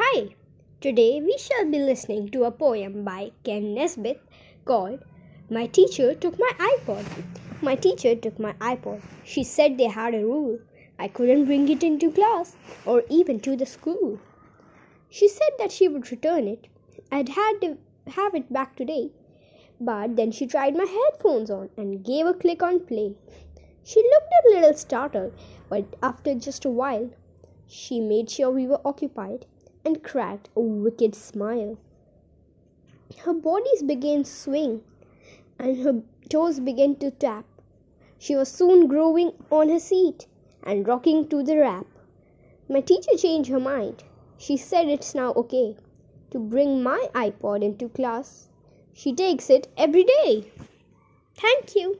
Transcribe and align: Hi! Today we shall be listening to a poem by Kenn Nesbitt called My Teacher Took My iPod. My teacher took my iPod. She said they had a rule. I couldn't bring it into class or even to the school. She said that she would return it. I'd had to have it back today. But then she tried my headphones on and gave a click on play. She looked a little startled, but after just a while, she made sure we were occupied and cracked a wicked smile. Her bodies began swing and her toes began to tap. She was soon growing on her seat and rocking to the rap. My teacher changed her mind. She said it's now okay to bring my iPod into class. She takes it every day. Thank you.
Hi! 0.00 0.28
Today 0.80 1.20
we 1.20 1.36
shall 1.38 1.64
be 1.68 1.80
listening 1.80 2.28
to 2.28 2.44
a 2.44 2.52
poem 2.52 3.02
by 3.02 3.32
Kenn 3.42 3.74
Nesbitt 3.74 4.20
called 4.64 5.00
My 5.50 5.66
Teacher 5.66 6.14
Took 6.14 6.38
My 6.38 6.52
iPod. 6.60 7.04
My 7.62 7.74
teacher 7.74 8.14
took 8.14 8.38
my 8.38 8.52
iPod. 8.60 9.02
She 9.24 9.42
said 9.42 9.76
they 9.76 9.88
had 9.88 10.14
a 10.14 10.24
rule. 10.24 10.60
I 11.00 11.08
couldn't 11.08 11.46
bring 11.46 11.68
it 11.68 11.82
into 11.82 12.12
class 12.12 12.54
or 12.86 13.02
even 13.10 13.40
to 13.40 13.56
the 13.56 13.66
school. 13.66 14.20
She 15.10 15.26
said 15.26 15.58
that 15.58 15.72
she 15.72 15.88
would 15.88 16.12
return 16.12 16.46
it. 16.46 16.68
I'd 17.10 17.30
had 17.30 17.60
to 17.62 17.76
have 18.06 18.36
it 18.36 18.52
back 18.52 18.76
today. 18.76 19.10
But 19.80 20.14
then 20.14 20.30
she 20.30 20.46
tried 20.46 20.76
my 20.76 20.84
headphones 20.84 21.50
on 21.50 21.70
and 21.76 22.04
gave 22.04 22.24
a 22.24 22.34
click 22.34 22.62
on 22.62 22.86
play. 22.86 23.16
She 23.82 24.00
looked 24.00 24.32
a 24.46 24.50
little 24.50 24.74
startled, 24.74 25.32
but 25.68 25.96
after 26.04 26.36
just 26.36 26.64
a 26.64 26.70
while, 26.70 27.10
she 27.66 27.98
made 27.98 28.30
sure 28.30 28.52
we 28.52 28.68
were 28.68 28.80
occupied 28.84 29.44
and 29.84 30.02
cracked 30.02 30.48
a 30.56 30.60
wicked 30.60 31.14
smile. 31.14 31.78
Her 33.18 33.32
bodies 33.32 33.82
began 33.82 34.24
swing 34.24 34.82
and 35.58 35.78
her 35.78 36.02
toes 36.28 36.60
began 36.60 36.96
to 36.96 37.10
tap. 37.10 37.44
She 38.18 38.36
was 38.36 38.48
soon 38.48 38.86
growing 38.86 39.32
on 39.50 39.68
her 39.68 39.78
seat 39.78 40.26
and 40.62 40.86
rocking 40.86 41.28
to 41.28 41.42
the 41.42 41.56
rap. 41.56 41.86
My 42.68 42.80
teacher 42.80 43.16
changed 43.16 43.50
her 43.50 43.60
mind. 43.60 44.04
She 44.36 44.56
said 44.56 44.88
it's 44.88 45.14
now 45.14 45.32
okay 45.34 45.76
to 46.30 46.38
bring 46.38 46.82
my 46.82 47.08
iPod 47.14 47.62
into 47.62 47.88
class. 47.88 48.48
She 48.92 49.14
takes 49.14 49.48
it 49.48 49.68
every 49.76 50.04
day. 50.04 50.52
Thank 51.34 51.74
you. 51.74 51.96